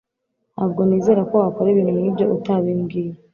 [0.53, 3.13] Ntabwo nizera ko wakora ibintu nkibyo utabimbwiye.